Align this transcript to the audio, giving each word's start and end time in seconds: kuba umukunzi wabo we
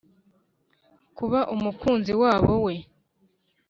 kuba 1.17 1.39
umukunzi 1.55 2.13
wabo 2.21 2.53
we 2.65 2.73